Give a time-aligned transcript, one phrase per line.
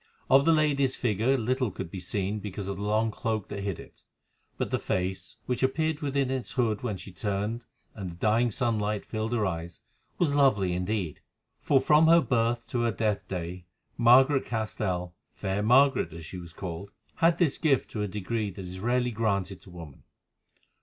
[0.31, 3.77] Of the lady's figure little could be seen because of the long cloak that hid
[3.77, 4.01] it,
[4.57, 9.05] but the face, which appeared within its hood when she turned and the dying sunlight
[9.05, 9.81] filled her eyes,
[10.17, 11.21] was lovely indeed,
[11.59, 17.37] for from her birth to her death day Margaret Castell—fair Margaret, as she was called—had
[17.37, 20.01] this gift to a degree that is rarely granted to woman.